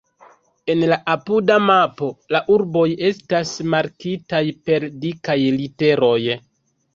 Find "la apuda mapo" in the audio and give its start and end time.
0.91-2.09